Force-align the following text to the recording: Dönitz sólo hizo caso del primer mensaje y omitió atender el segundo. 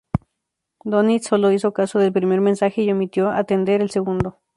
Dönitz 0.83 1.27
sólo 1.27 1.51
hizo 1.51 1.73
caso 1.73 1.99
del 1.99 2.11
primer 2.11 2.41
mensaje 2.41 2.81
y 2.81 2.91
omitió 2.91 3.29
atender 3.29 3.83
el 3.83 3.91
segundo. 3.91 4.39